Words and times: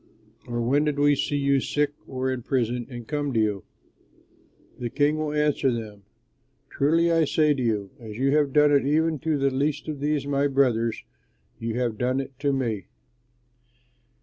Or 0.47 0.63
when 0.63 0.85
did 0.85 0.97
we 0.97 1.13
see 1.15 1.35
you 1.35 1.59
sick 1.59 1.93
or 2.07 2.31
in 2.33 2.41
prison 2.41 2.87
and 2.89 3.07
come 3.07 3.31
to 3.33 3.39
you?' 3.39 3.65
The 4.79 4.89
King 4.89 5.19
will 5.19 5.31
answer 5.31 5.71
them, 5.71 6.05
'Truly, 6.71 7.11
I 7.11 7.23
say 7.25 7.53
to 7.53 7.61
you, 7.61 7.91
as 7.99 8.17
you 8.17 8.35
have 8.35 8.51
done 8.51 8.71
it 8.71 8.83
even 8.83 9.19
to 9.19 9.37
the 9.37 9.51
least 9.51 9.87
of 9.87 9.99
these 9.99 10.25
my 10.25 10.47
brothers, 10.47 11.03
you 11.59 11.75
have 11.75 11.99
done 11.99 12.19
it 12.19 12.31
to 12.39 12.51
me.'" 12.51 12.87